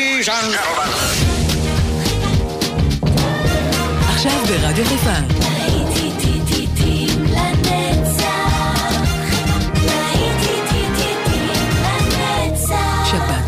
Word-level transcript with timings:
ladies 0.00 0.28
and 0.28 0.52
gentlemen. 0.54 0.90
עכשיו 4.08 4.32
ברדיו 4.48 4.84
חיפה. 4.84 5.10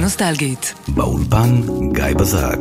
נוסטלגית. 0.00 0.74
באולפן 0.88 1.60
גיא 1.92 2.15
בזרק. 2.15 2.58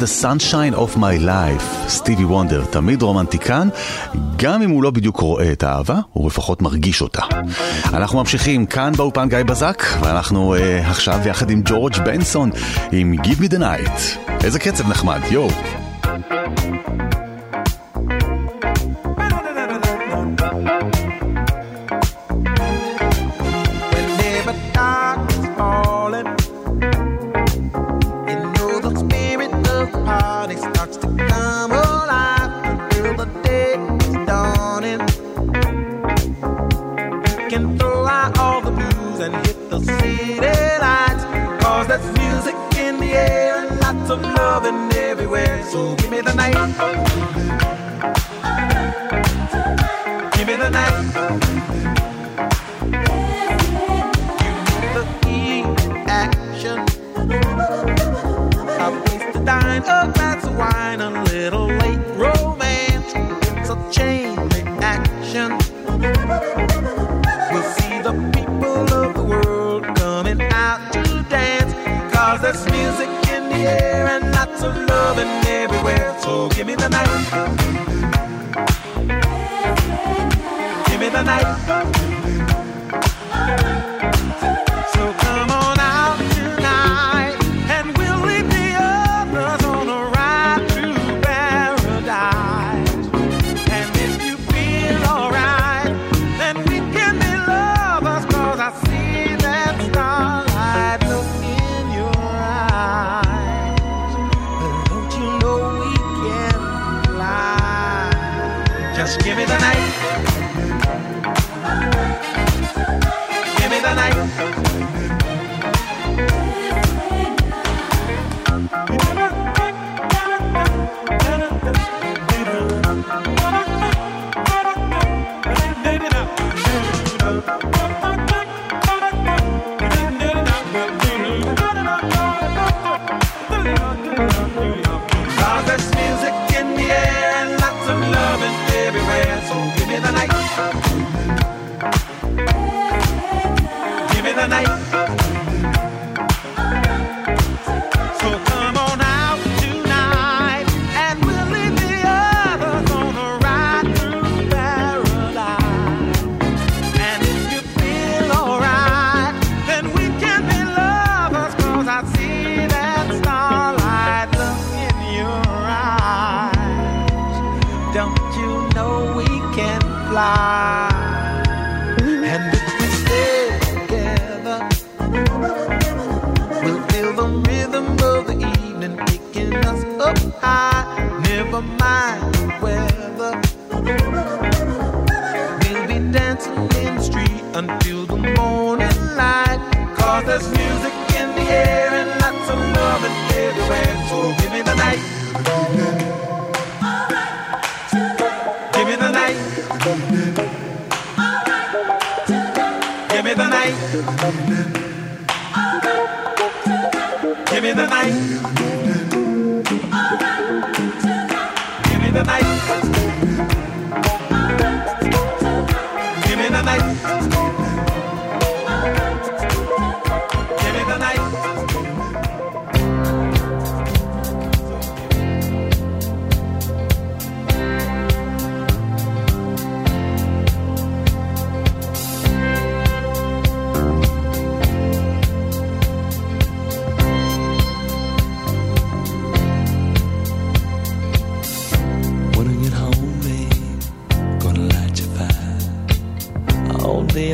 the 0.00 0.22
sunshine 0.22 0.74
of 0.74 0.96
my 0.96 1.26
life, 1.26 1.88
סטיבי 1.88 2.24
וונדר, 2.24 2.64
תמיד 2.64 3.02
רומנטיקן, 3.02 3.68
גם 4.36 4.62
אם 4.62 4.70
הוא 4.70 4.82
לא 4.82 4.90
בדיוק 4.90 5.20
רואה 5.20 5.52
את 5.52 5.62
האהבה, 5.62 5.98
הוא 6.12 6.26
לפחות 6.26 6.62
מרגיש 6.62 7.02
אותה. 7.02 7.22
אנחנו 7.92 8.18
ממשיכים 8.18 8.66
כאן 8.66 8.92
באופן 8.96 9.28
גיא 9.28 9.42
בזק, 9.42 9.82
ואנחנו 10.00 10.54
אה, 10.54 10.90
עכשיו 10.90 11.20
יחד 11.26 11.50
עם 11.50 11.62
ג'ורג' 11.64 11.96
בנסון, 12.04 12.50
עם 12.92 13.14
Give 13.22 13.40
me 13.42 13.52
the 13.52 13.58
night. 13.58 14.30
איזה 14.44 14.58
קצב 14.58 14.88
נחמד, 14.88 15.20
יואו. 15.30 15.79
give 76.60 76.66
me 76.66 76.74
the 76.74 76.88
night. 76.90 77.39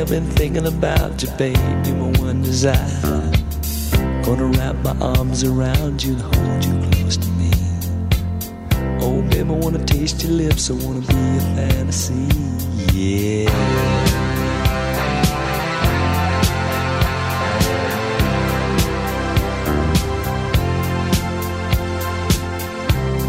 Been 0.09 0.23
thinking 0.31 0.65
about 0.65 1.21
you, 1.21 1.29
baby, 1.31 1.91
my 1.91 2.17
one 2.17 2.41
desire. 2.41 2.87
Gonna 4.23 4.45
wrap 4.45 4.75
my 4.77 4.95
arms 5.01 5.43
around 5.43 6.01
you 6.01 6.13
and 6.13 6.21
hold 6.21 6.65
you 6.65 6.89
close 6.91 7.17
to 7.17 7.29
me. 7.31 7.51
Oh, 9.01 9.21
baby, 9.23 9.49
I 9.49 9.51
wanna 9.51 9.83
taste 9.83 10.23
your 10.23 10.31
lips, 10.31 10.71
I 10.71 10.75
wanna 10.75 11.01
be 11.01 11.13
a 11.13 11.41
fantasy, 11.57 12.25
yeah. 12.93 13.51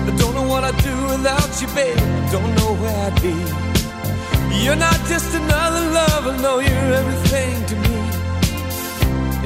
I 0.06 0.16
don't 0.16 0.34
know 0.36 0.46
what 0.48 0.62
I'd 0.62 0.76
do 0.84 0.94
without 1.08 1.60
you, 1.60 1.66
babe. 1.74 1.96
Don't 2.30 2.54
know 2.54 2.74
where 2.80 3.10
I'd 3.10 3.20
be. 3.20 3.68
You're 4.64 4.76
not 4.76 4.98
just 5.06 5.27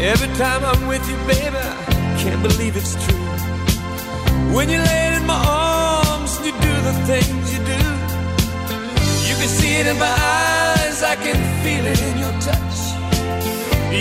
Every 0.03 0.27
time 0.37 0.65
I'm 0.65 0.89
with 0.89 1.09
you, 1.09 1.17
baby, 1.29 1.57
I 1.57 2.17
can't 2.19 2.43
believe 2.43 2.77
it's 2.77 2.95
true. 3.07 3.25
When 4.53 4.69
you 4.69 4.79
lay 4.79 5.15
in 5.15 5.25
my 5.27 5.41
arms 5.47 6.39
and 6.39 6.47
you 6.47 6.53
do 6.53 6.75
the 6.89 6.95
things 7.07 7.53
you 7.55 7.61
do, 7.65 7.83
you 9.29 9.35
can 9.39 9.47
see 9.47 9.77
it 9.77 9.87
in 9.87 9.97
my 10.01 10.07
eyes, 10.11 11.05
I 11.05 11.15
can 11.15 11.39
feel 11.63 11.87
it 11.87 12.03
in 12.03 12.19
your 12.19 12.35
touch. 12.41 12.79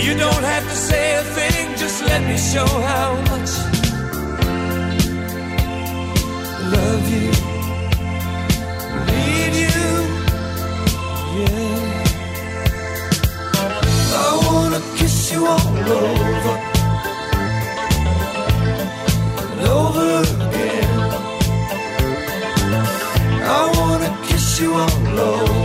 You 0.04 0.18
don't 0.18 0.42
have 0.42 0.64
to 0.64 0.74
say 0.74 1.14
a 1.18 1.22
thing, 1.22 1.76
just 1.76 2.02
let 2.02 2.20
me 2.26 2.36
show 2.36 2.66
how 2.66 3.14
much 3.30 3.50
I 6.58 6.62
love 6.74 7.04
you, 7.14 7.30
you 15.32 15.46
all 15.46 15.60
over 15.92 16.56
and 19.50 19.60
over 19.78 20.08
again. 20.20 20.90
I 23.44 23.72
wanna 23.76 24.10
kiss 24.26 24.60
you 24.60 24.74
all 24.74 25.20
over 25.20 25.61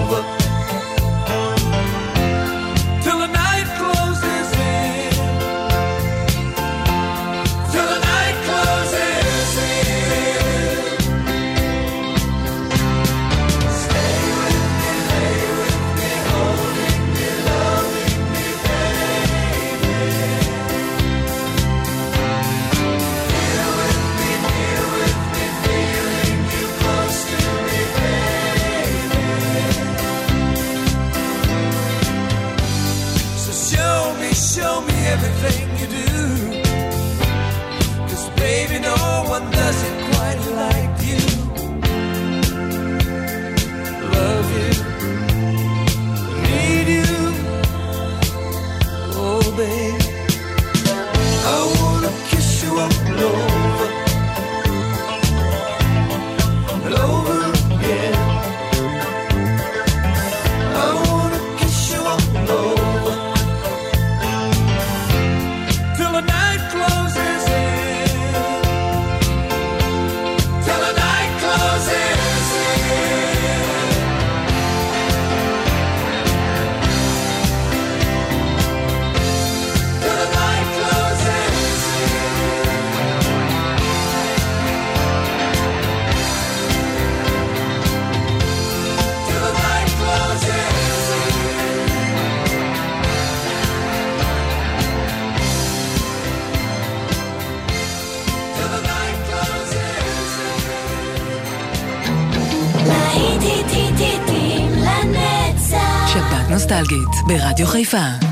ברדיו 107.27 107.67
חיפה. 107.67 108.26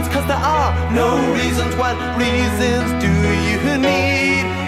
reasons, 0.00 0.14
cause 0.14 0.26
there 0.26 0.36
are 0.36 0.92
no 0.92 1.32
reasons. 1.34 1.74
What 1.76 1.96
reasons 2.18 2.90
do 3.02 3.08
you 3.08 3.78
need? 3.78 4.59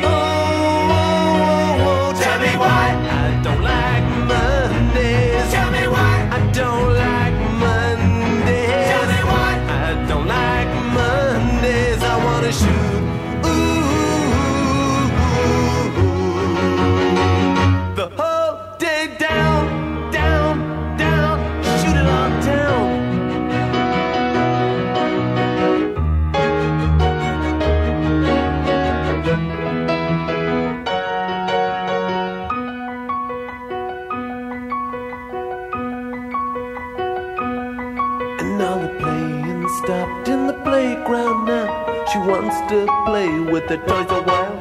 to 42.72 42.86
play 43.04 43.38
with 43.52 43.68
the 43.68 43.76
toys 43.88 44.10
a 44.18 44.22
while. 44.28 44.56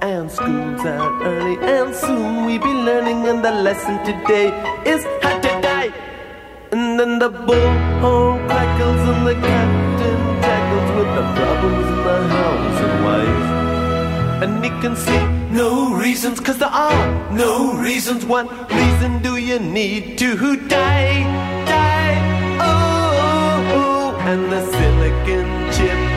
And 0.00 0.30
school's 0.30 0.84
out 0.96 1.12
early, 1.22 1.56
and 1.74 1.94
soon 1.94 2.46
we'll 2.46 2.64
be 2.70 2.74
learning. 2.88 3.18
And 3.30 3.44
the 3.44 3.52
lesson 3.66 3.96
today 4.08 4.48
is 4.92 5.02
how 5.22 5.36
to 5.46 5.52
die. 5.68 5.90
And 6.72 6.98
then 6.98 7.18
the 7.18 7.30
bullhorn 7.30 8.36
crackles, 8.48 9.02
and 9.12 9.22
the 9.28 9.36
captain 9.48 10.20
tackles 10.44 10.90
with 10.96 11.10
the 11.18 11.24
problems 11.38 11.86
in 11.94 12.00
the 12.08 12.18
house 12.36 12.78
and 12.86 12.96
wife. 13.08 13.48
And 14.44 14.52
he 14.64 14.70
can 14.82 14.96
see 14.96 15.22
no 15.62 15.94
reasons, 15.94 16.40
cause 16.40 16.58
there 16.58 16.76
are 16.88 17.04
no 17.44 17.74
reasons. 17.74 18.24
What 18.24 18.46
reason 18.80 19.20
do 19.22 19.36
you 19.36 19.58
need 19.58 20.18
to 20.18 20.56
die? 20.68 21.14
Die, 21.72 22.14
oh, 22.60 22.74
oh. 23.68 23.78
oh. 23.78 24.28
and 24.30 24.42
the 24.50 24.60
silicon 24.72 25.46
chip 25.76 26.11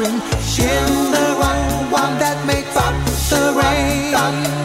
shimmering, 0.00 0.20
shimmer 0.40 1.34
on 1.42 1.90
one 1.90 2.18
that 2.18 2.44
makes 2.46 2.76
up 2.76 2.94
the 3.30 3.52
rain. 3.60 4.59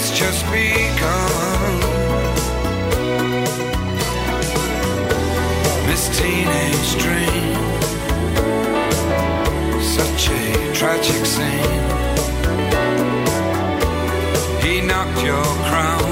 It's 0.00 0.18
just 0.18 0.44
begun. 0.46 1.72
Miss 5.88 6.04
Teenage 6.18 6.90
Dream, 7.04 7.54
such 9.98 10.30
a 10.30 10.72
tragic 10.72 11.22
scene. 11.26 11.84
He 14.62 14.80
knocked 14.80 15.22
your 15.22 15.44
crown 15.68 16.09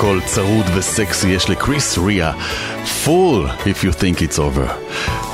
קול 0.00 0.20
צרוד 0.26 0.66
וסקסי 0.74 1.28
יש 1.28 1.50
לקריס 1.50 1.98
ריה. 1.98 2.32
פול, 3.04 3.46
if 3.46 3.84
you 3.84 3.92
think 4.00 4.18
it's 4.18 4.38
over. 4.38 4.70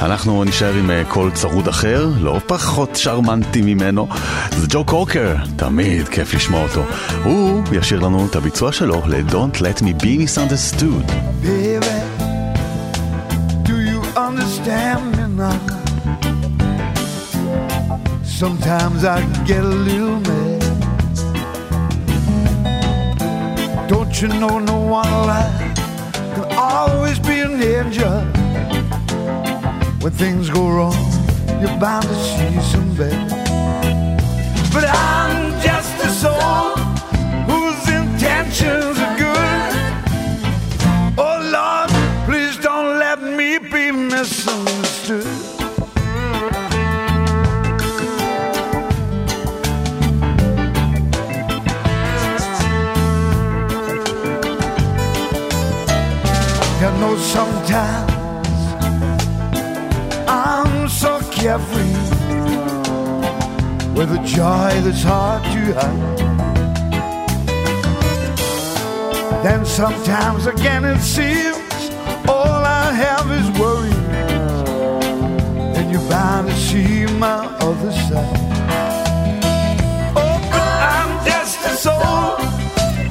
אנחנו 0.03 0.45
נשאר 0.45 0.75
עם 0.75 0.91
אה, 0.91 1.03
קול 1.09 1.31
צרוד 1.31 1.69
אחר, 1.69 2.09
לא 2.21 2.41
פחות 2.47 2.97
שרמנטי 2.97 3.63
ממנו. 3.63 4.09
זה 4.51 4.67
ג'ו 4.71 4.85
קורקר, 4.85 5.35
תמיד 5.57 6.09
כיף 6.09 6.35
לשמוע 6.35 6.63
אותו. 6.63 6.83
הוא 7.25 7.63
ישאיר 7.73 8.01
לנו 8.01 8.27
את 8.27 8.37
הביצוע 8.37 8.73
שלו 8.73 9.03
ל-Don't 9.07 9.57
Let 9.57 9.83
Me 9.83 10.03
Be 10.03 10.19
Misunderstood. 10.21 11.13
Sometimes 18.43 19.01
I 19.15 19.19
get 19.49 19.63
a 19.65 19.75
little 19.89 20.21
mad. 20.29 20.46
You 24.19 24.29
know 24.29 24.59
no 24.59 24.79
one 24.79 25.07
alive 25.09 25.75
can 26.35 26.51
always 26.57 27.19
be 27.19 27.41
an 27.41 27.63
angel? 27.63 28.23
When 30.01 30.11
things 30.11 30.49
go 30.49 30.71
wrong, 30.71 30.97
you're 31.61 31.79
bound 31.79 32.05
to 32.05 32.15
see 32.15 32.59
some 32.63 32.97
bad. 32.97 34.17
But 34.73 34.85
I'm 34.89 35.16
sometimes 57.77 58.49
I'm 60.29 60.89
so 60.89 61.21
carefree 61.31 61.97
with 63.97 64.11
a 64.19 64.23
joy 64.25 64.71
that's 64.85 65.03
hard 65.03 65.43
to 65.53 65.61
hide. 65.79 66.19
Then 69.45 69.67
sometimes 69.67 70.47
again 70.47 70.85
it 70.85 71.01
seems 71.01 71.91
all 72.27 72.63
I 72.83 72.93
have 73.05 73.27
is 73.41 73.49
worry. 73.61 73.97
And 75.77 75.93
you're 75.93 76.09
bound 76.09 76.49
to 76.49 76.57
see 76.57 77.07
my 77.19 77.45
other 77.69 77.93
side. 78.07 78.41
Oh, 80.23 80.39
but 80.53 80.77
I'm 80.95 81.13
just 81.31 81.59
a 81.71 81.73
soul 81.85 82.37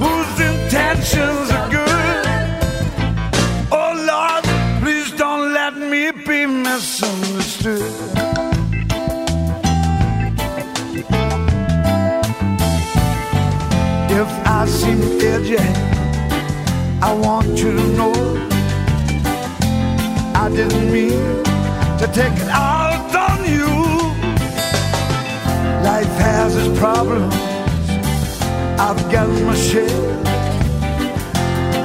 whose 0.02 0.40
intentions 0.52 1.55
I 15.58 17.14
want 17.14 17.48
you 17.58 17.72
to 17.76 17.88
know 17.98 18.14
I 20.36 20.50
didn't 20.50 20.92
mean 20.92 21.44
to 22.00 22.08
take 22.14 22.34
it 22.34 22.50
out 22.50 23.16
on 23.16 23.40
you. 23.46 23.68
Life 25.84 26.16
has 26.18 26.56
its 26.58 26.80
problems. 26.80 27.34
I've 28.80 29.02
got 29.12 29.28
my 29.48 29.56
share. 29.56 29.88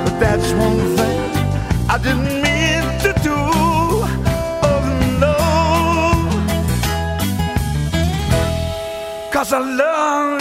But 0.05 0.19
that's 0.19 0.53
one 0.53 0.97
thing 0.97 1.19
I 1.89 1.99
didn't 2.03 2.43
mean 2.47 2.85
to 3.05 3.13
do. 3.23 3.37
Oh 4.69 4.83
no. 5.21 5.37
Cause 9.33 9.53
I 9.53 9.59
love 9.59 10.40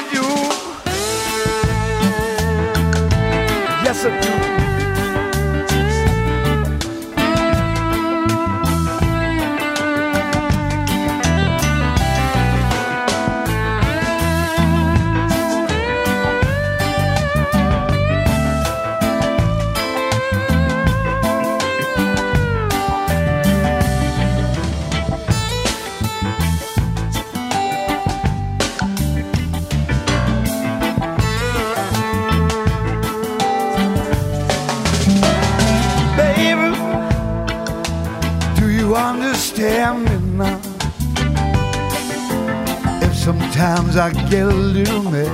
I 44.00 44.12
get 44.30 44.44
a 44.44 44.48
little 44.48 45.04
mad, 45.12 45.28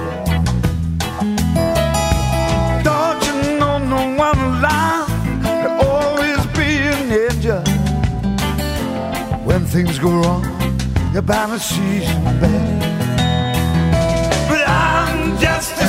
don't 2.84 3.24
you 3.28 3.60
know 3.60 3.78
no 3.78 4.16
one 4.18 4.40
alive 4.40 5.08
can 5.44 5.70
always 5.86 6.44
be 6.58 6.80
an 6.94 7.12
edge? 7.12 7.46
When 9.46 9.66
things 9.66 10.00
go 10.00 10.10
wrong, 10.10 10.44
you're 11.14 11.22
bound 11.22 11.52
to 11.52 11.60
see 11.60 12.06
some 12.08 12.24
bad. 12.40 12.82
But 14.50 14.68
I'm 14.68 15.38
just 15.38 15.85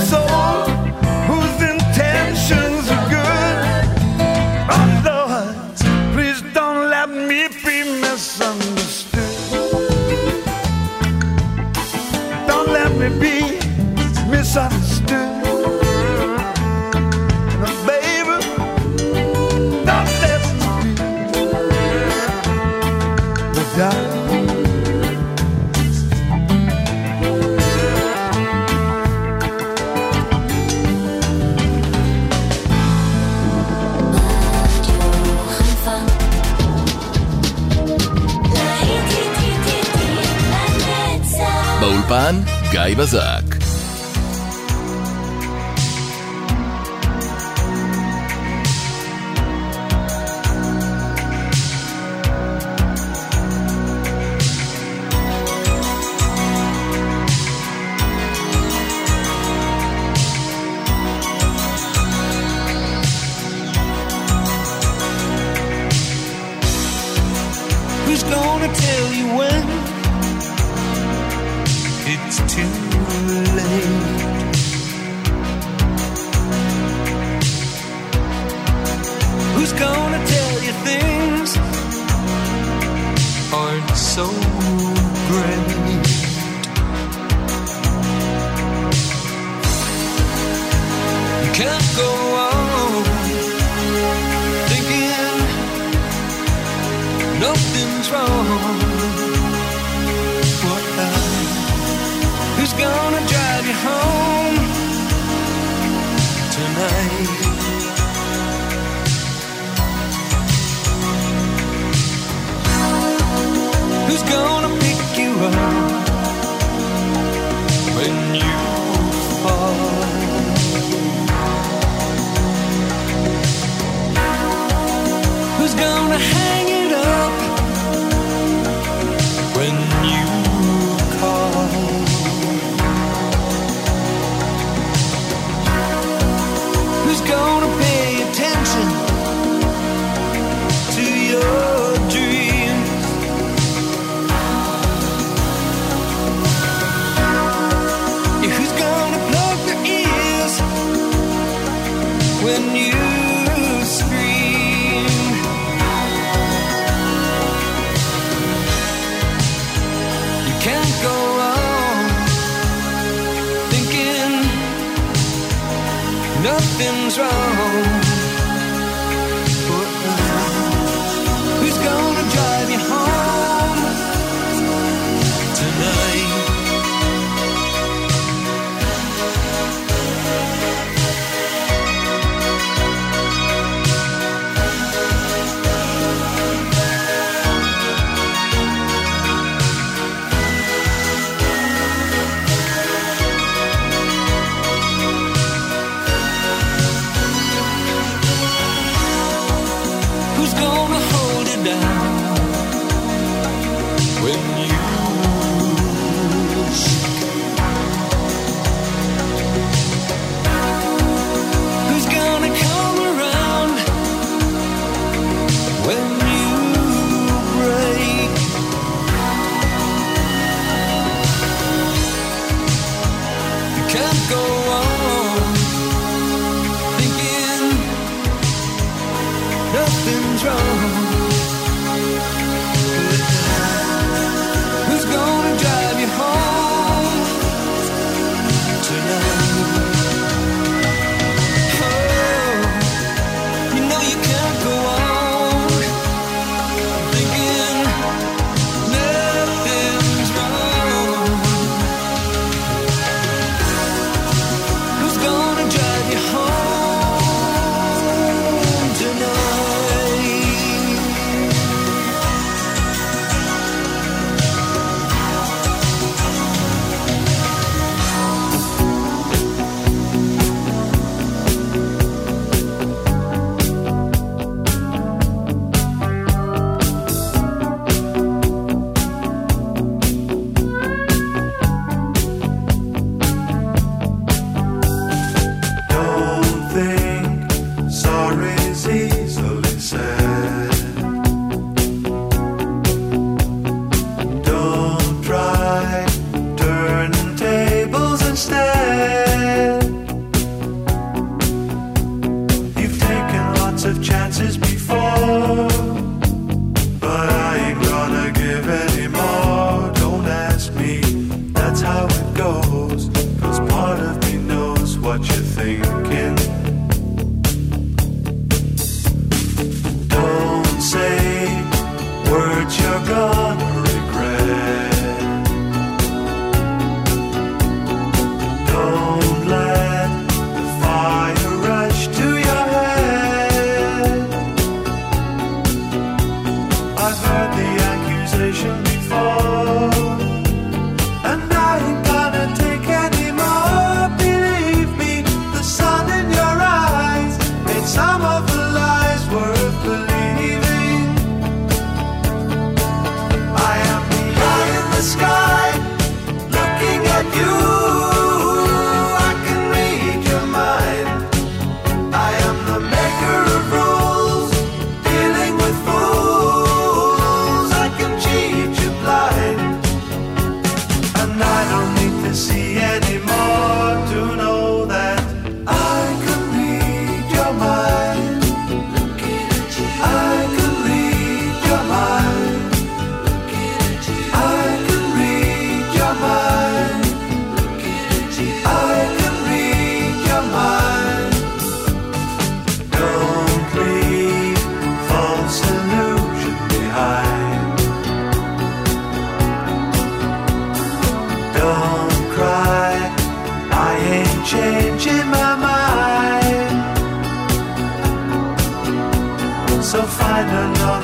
גיא 42.75 42.95
בזק. 42.97 43.44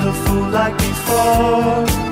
Another 0.03 0.25
fool 0.25 0.49
like 0.49 0.77
before. 0.77 2.02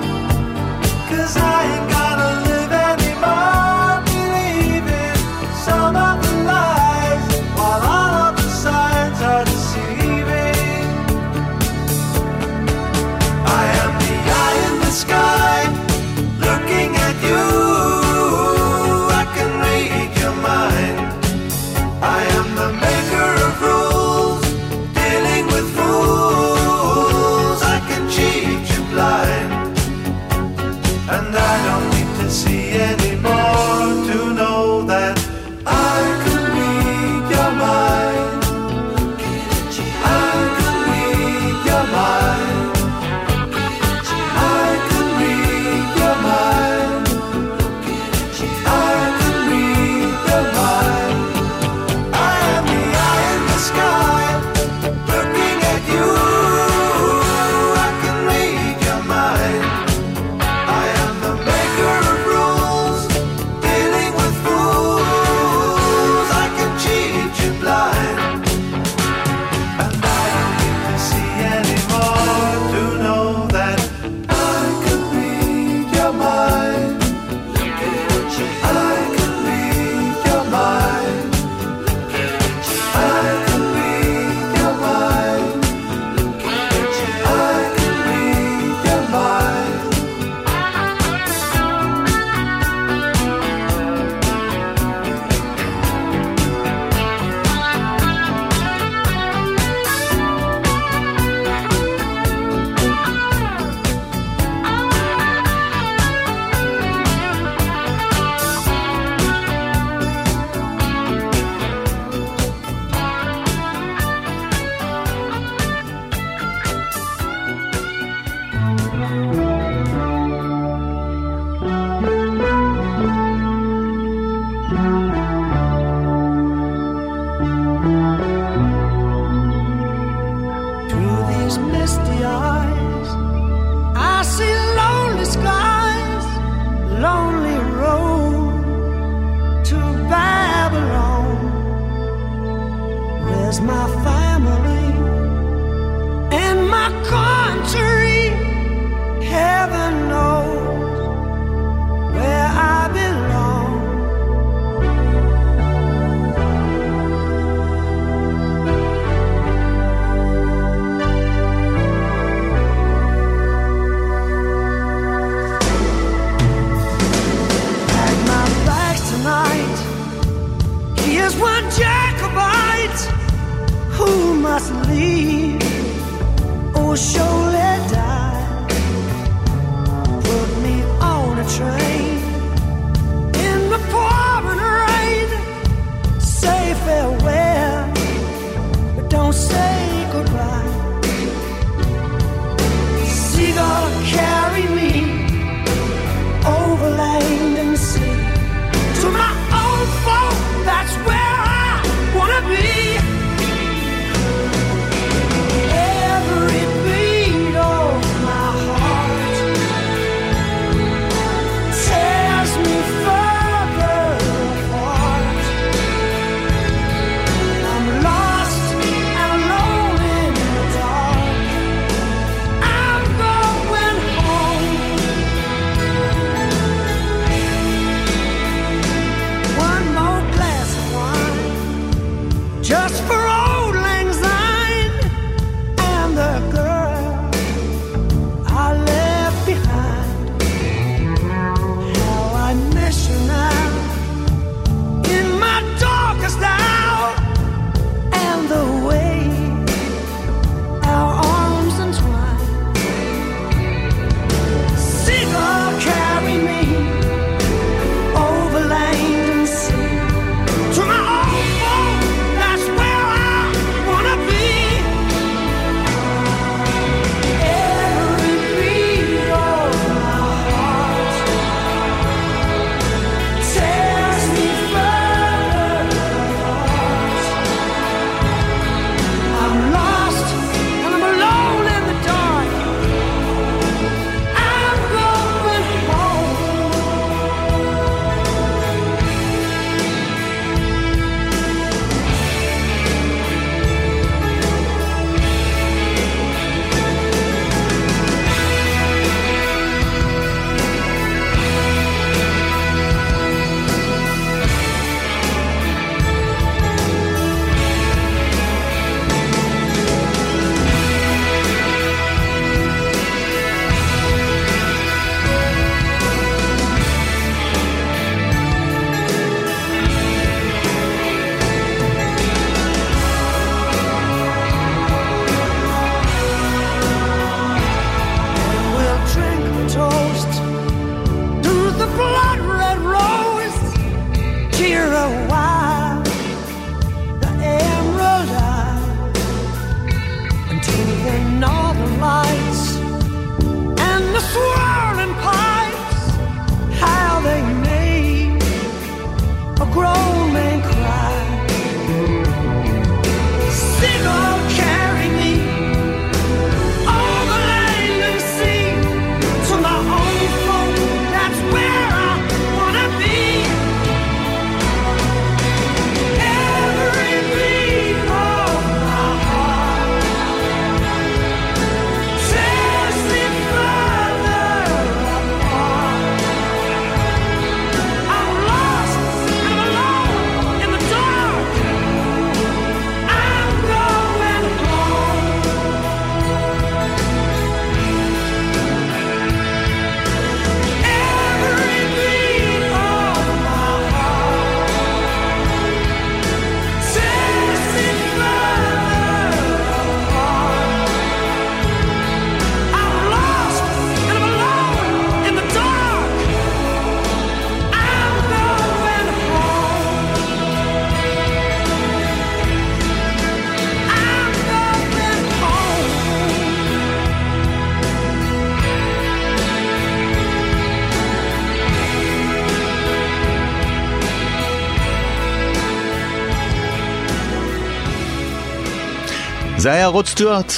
זה 429.61 429.71
היה 429.71 429.87
רוד 429.87 430.07
סטיוארט. 430.07 430.53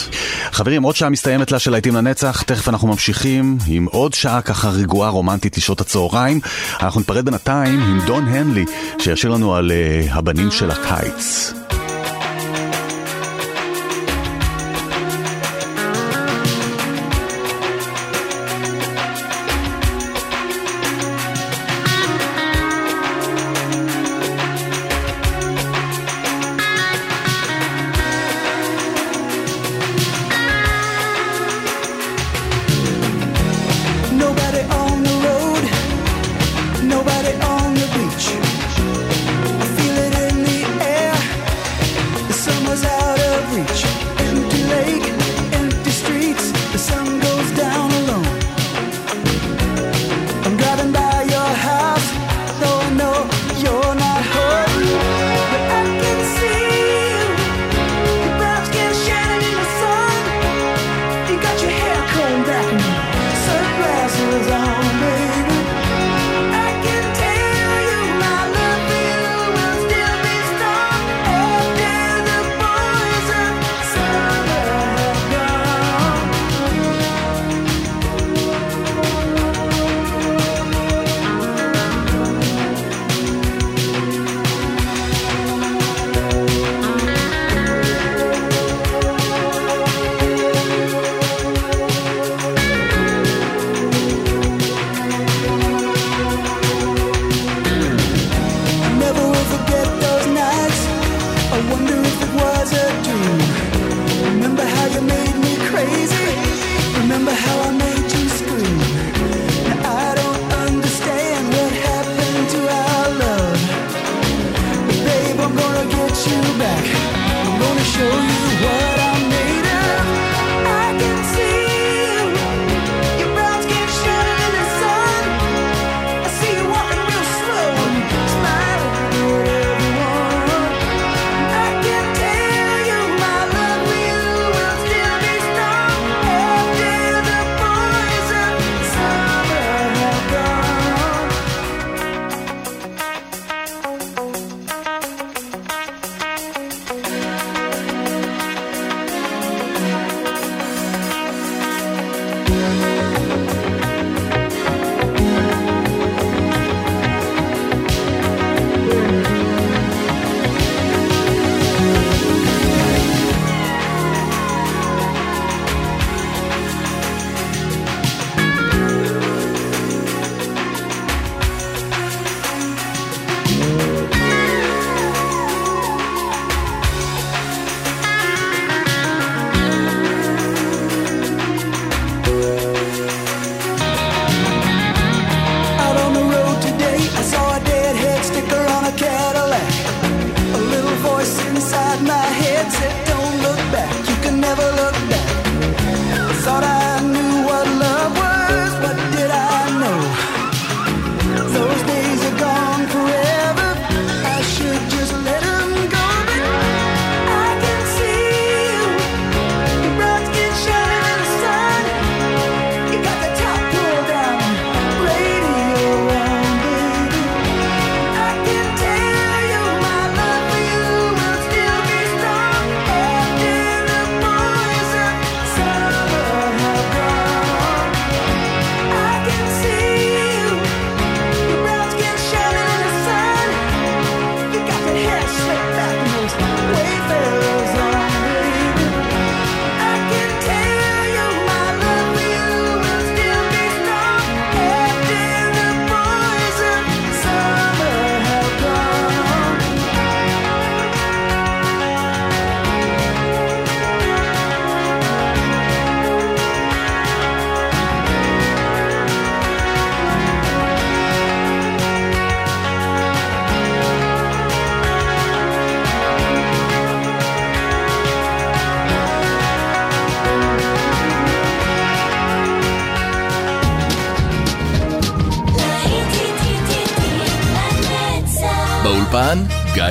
חברים, 0.51 0.83
עוד 0.83 0.95
שעה 0.95 1.09
מסתיימת 1.09 1.51
לה 1.51 1.59
של 1.59 1.71
להיטים 1.71 1.95
לנצח, 1.95 2.41
תכף 2.41 2.69
אנחנו 2.69 2.87
ממשיכים 2.87 3.57
עם 3.67 3.85
עוד 3.85 4.13
שעה 4.13 4.41
ככה 4.41 4.69
רגועה 4.69 5.09
רומנטית 5.09 5.57
לשעות 5.57 5.81
הצהריים. 5.81 6.39
אנחנו 6.79 7.01
נפרד 7.01 7.25
בינתיים 7.25 7.79
עם 7.79 7.99
דון 8.05 8.27
הנלי, 8.27 8.65
שישאיר 8.99 9.31
לנו 9.31 9.55
על 9.55 9.71
uh, 9.71 10.13
הבנים 10.13 10.51
של 10.51 10.71
הקיץ. 10.71 11.53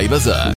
שי 0.03 0.07
בזק. 0.07 0.51